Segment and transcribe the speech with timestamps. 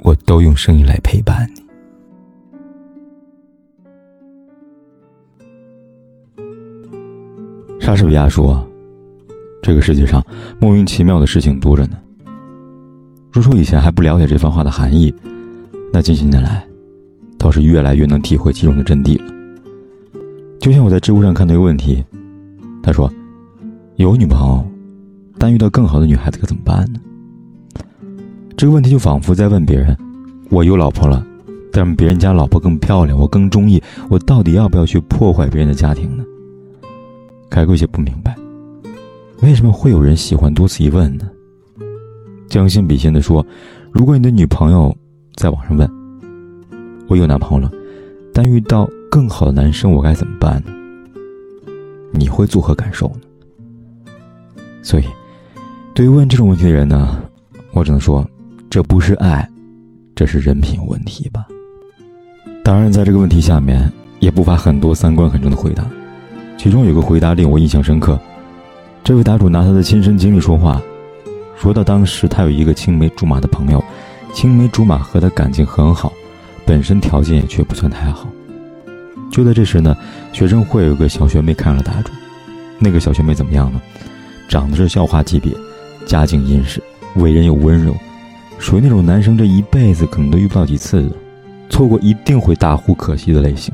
[0.00, 1.62] 我都用声音来陪伴你。
[7.80, 8.66] 莎士比亚说
[9.62, 10.24] ：“这个世界上
[10.60, 11.98] 莫名其妙的事情多着呢。”
[13.32, 15.14] 如说以前还不了解这番话的含义，
[15.92, 16.66] 那近些年来，
[17.38, 19.32] 倒是越来越能体会其中的真谛了。
[20.60, 22.04] 就像我在知乎上看到一个问题，
[22.82, 23.10] 他说
[23.96, 24.64] ：“有女朋友，
[25.38, 27.00] 但遇到更好的女孩子可怎么办呢？”
[28.58, 29.96] 这个问题就仿佛在问别人
[30.50, 31.24] ：“我有老婆了，
[31.70, 36.24] 但别人家老婆更漂亮，我更中意，我到底要不要去破坏别人的家庭呢？”
[37.48, 38.34] 凯哥有些不明白，
[39.42, 41.30] 为什么会有人喜欢多此一问呢？
[42.48, 43.46] 将心比心的说，
[43.92, 44.92] 如果你的女朋友
[45.36, 45.88] 在网上问
[47.06, 47.70] ：“我有男朋友了，
[48.34, 50.72] 但遇到更好的男生，我该怎么办呢？”
[52.10, 54.12] 你会作何感受呢？
[54.82, 55.04] 所以，
[55.94, 57.22] 对于问这种问题的人呢，
[57.70, 58.28] 我只能说，
[58.70, 59.48] 这不是爱，
[60.14, 61.46] 这是人品问题吧。
[62.62, 65.86] 当然，在这个问题下面，也不乏很多三观很正的回答。
[66.58, 68.20] 其中有个回答令我印象深刻，
[69.02, 70.82] 这位答主拿他的亲身经历说话，
[71.56, 73.82] 说到当时他有一个青梅竹马的朋友，
[74.34, 76.12] 青梅竹马和他感情很好，
[76.66, 78.28] 本身条件也却不算太好。
[79.30, 79.96] 就在这时呢，
[80.34, 82.12] 学生会有个小学妹看上了答主，
[82.78, 83.80] 那个小学妹怎么样呢？
[84.46, 85.54] 长得是校花级别，
[86.04, 86.82] 家境殷实，
[87.16, 87.94] 为人又温柔，
[88.58, 91.10] 属于那种男生这一辈子可能都遇不到几次的，
[91.70, 93.72] 错过一定会大呼可惜的类型。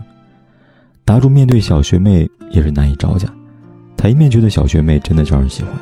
[1.04, 3.28] 答主面对小学妹也是难以招架，
[3.96, 5.72] 他一面觉得小学妹真的招人喜欢，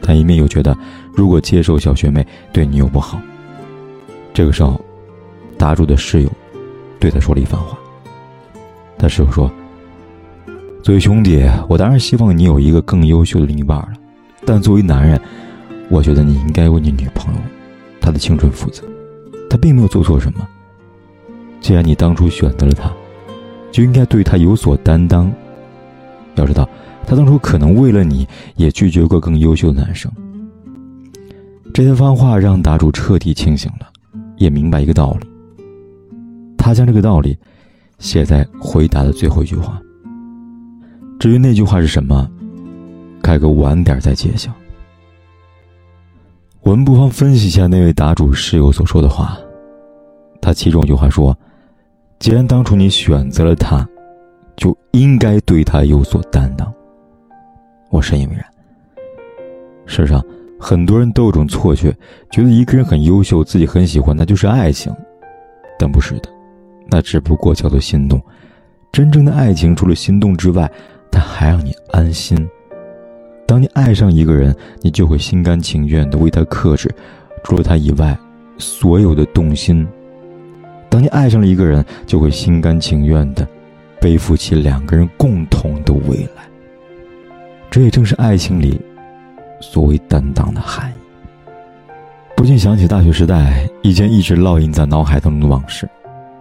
[0.00, 0.76] 但一面又觉得
[1.14, 3.20] 如果接受小学妹对女友不好。
[4.34, 4.80] 这个时候，
[5.58, 6.30] 答主的室友
[6.98, 7.76] 对他说了一番话。
[8.98, 9.50] 他室友说
[10.82, 13.92] ：“作为兄弟，我当然希望你有一个更优秀的另一半了，
[14.44, 15.20] 但作为男人，
[15.88, 17.40] 我觉得你应该为你女朋友
[18.02, 18.82] 他的青春负责。
[19.48, 20.46] 他并没有做错什么，
[21.60, 22.92] 既然你当初选择了他。”
[23.72, 25.32] 就应该对他有所担当。
[26.34, 26.68] 要知道，
[27.06, 30.12] 他当初可能为了你也拒绝过更优秀的男生。
[31.72, 33.90] 这些番话让答主彻底清醒了，
[34.36, 35.26] 也明白一个道理。
[36.58, 37.34] 他将这个道理
[37.98, 39.80] 写在回答的最后一句话。
[41.18, 42.30] 至于那句话是什么，
[43.22, 44.52] 凯哥晚点再揭晓。
[46.62, 49.36] 我们不妨分析一下那位答主室友所说的话。
[50.40, 51.36] 他其中一句话说。
[52.20, 53.84] 既然当初你选择了他，
[54.54, 56.72] 就应该对他有所担当。
[57.90, 58.44] 我深以为然。
[59.86, 60.24] 事实上，
[60.56, 61.92] 很多人都有种错觉，
[62.30, 64.94] 觉得一个人很优秀，自己很喜欢，那就是爱情，
[65.76, 66.28] 但不是的，
[66.88, 68.22] 那只不过叫做心动。
[68.92, 70.70] 真正的爱情，除了心动之外，
[71.10, 72.48] 它还让你安心。
[73.46, 76.90] 当你爱上一个人，你就会心甘情愿的为他克制，
[77.44, 78.16] 除了他以外，
[78.58, 79.86] 所有的动心。
[80.88, 83.46] 当你爱上了一个人，就会心甘情愿的
[84.00, 86.42] 背负起两个人共同的未来。
[87.70, 88.80] 这也正是爱情里
[89.60, 90.94] 所谓担当的含义。
[92.36, 95.88] 不禁想起大学时代一件一直烙印在脑海当中的往事。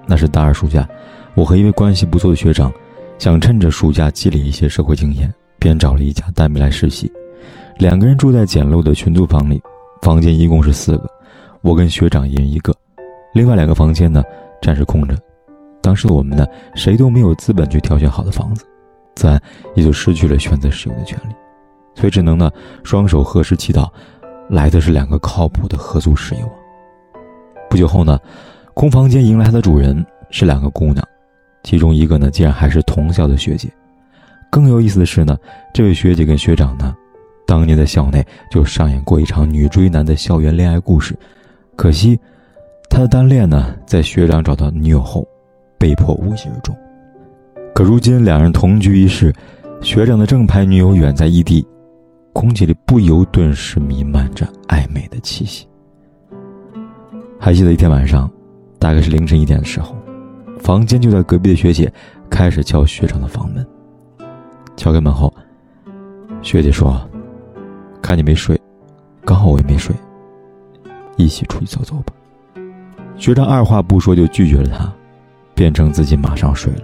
[0.08, 0.88] 那是大二暑假，
[1.36, 2.72] 我和一位关系不错的学长，
[3.18, 7.10] 想趁着暑假积累一些社会经验，便找了一家单位来实习。
[7.78, 9.62] 两个人住在简陋的群租房里，
[10.02, 11.08] 房间一共是四个，
[11.62, 12.76] 我跟学长一人一个。
[13.32, 14.24] 另外两个房间呢，
[14.60, 15.16] 暂时空着。
[15.84, 18.66] 当时的我们呢，谁都没有资本去挑选好的房子，
[19.16, 19.40] 自然
[19.76, 21.36] 也就失去了选择室友的权利，
[21.94, 22.52] 所以只能呢，
[22.84, 23.88] 双手合十祈祷，
[24.50, 26.50] 来的是两个靠谱的合租室友。
[27.70, 28.20] 不久后呢，
[28.74, 31.08] 空房间迎来的主人是两个姑娘，
[31.64, 33.72] 其中一个呢，竟然还是同校的学姐。
[34.52, 35.36] 更有意思的是呢，
[35.74, 36.94] 这位学姐跟学长呢，
[37.48, 41.18] 当年在校内就上演过一场女追男的校园恋爱故事，
[41.76, 42.20] 可惜。
[42.90, 45.26] 他的单恋呢，在学长找到女友后，
[45.80, 46.76] 被迫无疾而终。
[47.74, 49.34] 可如今两人同居一室，
[49.82, 51.66] 学长的正牌女友远在异地，
[52.34, 55.66] 空气里不由顿时弥漫着暧昧的气息。
[57.40, 58.30] 还记得一天晚上，
[58.78, 59.96] 大概是凌晨一点的时候，
[60.60, 61.90] 房间就在隔壁的学姐
[62.30, 63.66] 开始敲学长的房门。
[64.82, 65.32] 敲开门后，
[66.42, 67.00] 学姐说
[68.02, 68.60] ：“看你没睡，
[69.24, 69.96] 刚好我也没睡，
[71.18, 72.12] 一起出去走走吧。”
[73.16, 74.92] 学长二话不说就拒绝了他，
[75.54, 76.82] 变成自己马上睡了。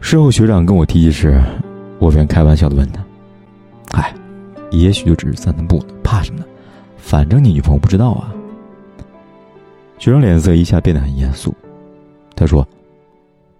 [0.00, 1.38] 事后学长跟我提起时，
[1.98, 3.04] 我便开玩笑的问他
[3.92, 4.14] ：“哎，
[4.70, 6.46] 也许就只是散散步，怕什么呢？
[6.96, 8.32] 反正你女朋友不知道啊。”
[10.00, 11.54] 学长脸色一下变得很严肃，
[12.34, 12.66] 他说：“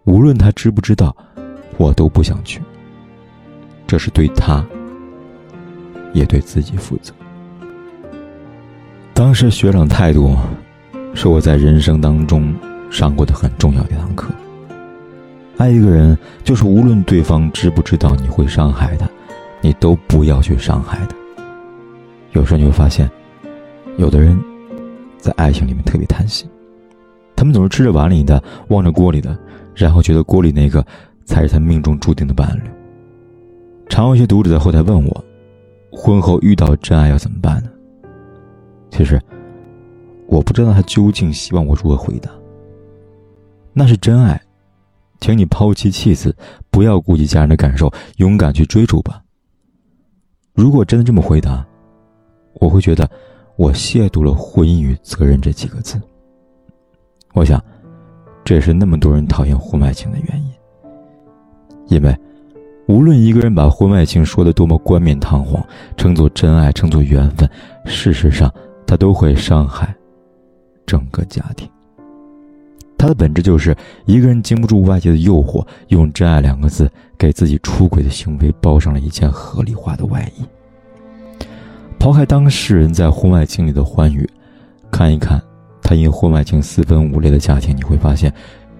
[0.04, 1.14] 无论他知不知道，
[1.76, 2.62] 我都不想去。
[3.90, 4.64] 这是对他，
[6.12, 7.12] 也对自己负责。”
[9.12, 10.36] 当时学长态度，
[11.12, 12.54] 是我在人生当中
[12.88, 14.30] 上过的很重要的一堂课。
[15.56, 19.10] 爱一个人，就是无论对方知不知道你会伤害他，
[19.60, 21.16] 你都不要去伤害他。
[22.30, 23.10] 有时候你会发现，
[23.96, 24.40] 有的人，
[25.18, 26.48] 在爱情里面特别贪心，
[27.34, 29.36] 他们总是吃着碗里的，望着锅里的，
[29.74, 30.86] 然后觉得锅里那个
[31.24, 32.60] 才是他命中注定的伴侣。
[33.90, 35.24] 常有些读者在后台问我，
[35.90, 37.68] 婚后遇到真爱要怎么办呢？
[38.88, 39.20] 其实，
[40.28, 42.30] 我不知道他究竟希望我如何回答。
[43.72, 44.40] 那是真爱，
[45.20, 46.34] 请你抛弃妻子，
[46.70, 49.20] 不要顾及家人的感受，勇敢去追逐吧。
[50.54, 51.66] 如果真的这么回答，
[52.54, 53.10] 我会觉得
[53.56, 56.00] 我亵渎了“婚姻与责任”这几个字。
[57.34, 57.62] 我想，
[58.44, 60.50] 这也是那么多人讨厌婚外情的原因。
[61.88, 62.16] 因为，
[62.90, 65.64] 无论一个人把婚外情说的多么冠冕堂皇，
[65.96, 67.48] 称作真爱，称作缘分，
[67.86, 68.52] 事实上。
[68.84, 69.94] 他都会伤害
[70.84, 71.68] 整个家庭。
[72.98, 73.72] 他的本质就是
[74.04, 80.44] 一个人经不住外界的诱惑，用“真爱”两个字给自己出轨的行为包上了一件合理化的外衣。
[82.00, 84.28] 抛开当事人在婚外情里的欢愉，
[84.90, 85.40] 看一看
[85.80, 88.34] 他因婚外情四分五裂的家庭，你会发现，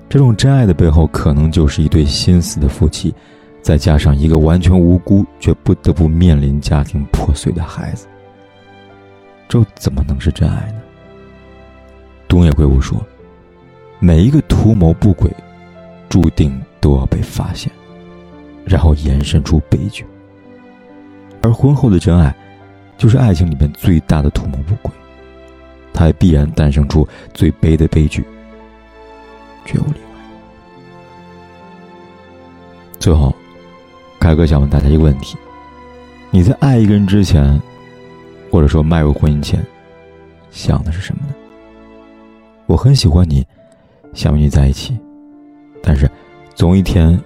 [0.09, 3.15] 这种真爱的背后，可能就是一对心死的夫妻，
[3.63, 8.07] 再加上一个完全无辜却不得不面临家庭破碎的孩子。
[9.49, 10.81] 这怎么能是真爱呢？
[12.29, 13.05] 东野圭吾说
[13.99, 15.29] ：“每一个图谋不轨，
[16.09, 17.71] 注定都要被发现，
[18.65, 20.07] 然后延伸出悲剧。
[21.43, 22.33] 而婚后的真爱，
[22.97, 24.93] 就是爱情里面最大的图谋不轨，
[25.93, 28.25] 它也必然诞生出最悲的悲剧，
[29.65, 30.21] 绝无例外。”
[33.01, 33.35] 最后，
[34.21, 35.37] 凯哥想问大家一个问题：
[36.31, 37.61] 你在爱一个人之前？
[38.51, 39.65] 或者说迈入婚姻前，
[40.51, 41.35] 想的是什么呢？
[42.67, 43.47] 我很喜欢你，
[44.13, 44.99] 想与你在一起，
[45.83, 46.09] 但是，
[46.55, 47.19] 总有一天，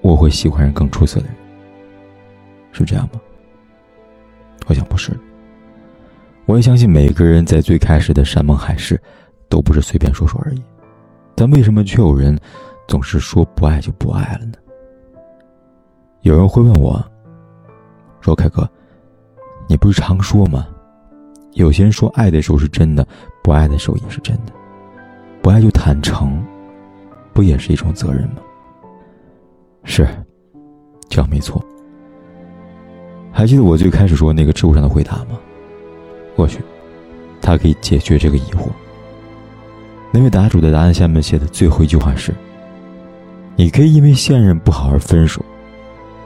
[0.00, 1.36] 我会喜欢上更出色的人。
[2.72, 3.20] 是这样吗？
[4.66, 5.12] 我想不是。
[6.46, 9.00] 我也相信每个人在最开始的山盟海誓，
[9.48, 10.62] 都不是随便说说而已。
[11.34, 12.36] 但为什么却有人
[12.88, 14.54] 总是说不爱就不爱了呢？
[16.22, 17.04] 有人会问我，
[18.20, 18.68] 说凯哥。
[19.68, 20.66] 你不是常说吗？
[21.54, 23.06] 有些人说爱的时候是真的，
[23.42, 24.52] 不爱的时候也是真的。
[25.40, 26.40] 不爱就坦诚，
[27.32, 28.36] 不也是一种责任吗？
[29.82, 30.06] 是，
[31.08, 31.60] 这样没错。
[33.32, 35.38] 还记得我最开始说那个知乎上的回答吗？
[36.36, 36.60] 或许，
[37.40, 38.68] 他可以解决这个疑惑。
[40.12, 42.32] 那位答主的答案下面写的最后一句话是
[43.56, 45.44] ：“你可以因为现任不好而分手，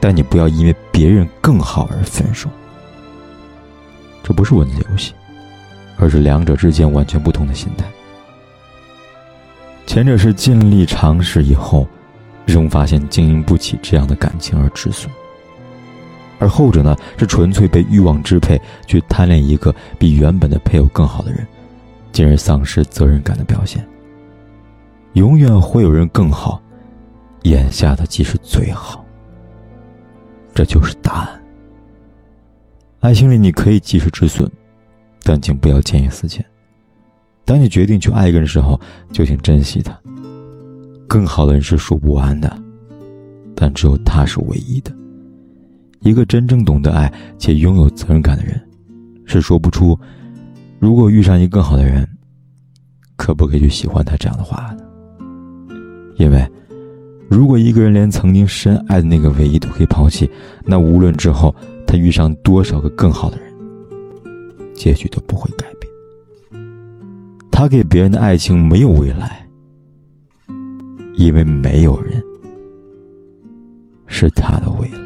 [0.07, 2.49] 但你不要因为别人更好而分手。”
[4.23, 5.13] 这不是文字游戏，
[5.97, 7.85] 而是两者之间完全不同的心态。
[9.85, 11.89] 前者是尽力尝试以后，
[12.45, 15.11] 仍发现经营不起这样的感情而止损；
[16.39, 21.45] 而后者呢，是纯粹被欲望支配，去贪恋一个比原本的配偶更好的人，
[22.13, 23.85] 进而丧失责任感的表现。
[25.15, 26.63] 永远会有人更好，
[27.43, 29.05] 眼下的即是最好。
[30.57, 31.43] 这就是答案。
[33.01, 34.51] 爱情里，你可以及时止损，
[35.23, 36.43] 但请不要见异思迁。
[37.45, 38.81] 当你决定去爱一个人的时候，
[39.13, 39.95] 就请珍惜他。
[41.07, 42.59] 更好的人是数不完的，
[43.55, 44.91] 但只有他是唯一的。
[46.01, 48.59] 一个真正懂得爱且拥有责任感的人，
[49.27, 49.99] 是说不出
[50.81, 52.09] “如果遇上一个更好的人，
[53.15, 54.87] 可不可以去喜欢他”这样的话的。
[56.17, 56.51] 因为，
[57.29, 60.31] 如果一个人连曾经深爱的那个唯一都可以抛弃，
[60.65, 61.55] 那无论之后。
[61.89, 63.55] 他遇上多少个更好的人，
[64.75, 65.89] 结局都不会改变。
[67.49, 69.47] 他给别人的爱情没有未来，
[71.15, 72.21] 因为没有人
[74.09, 75.06] 是他的未来。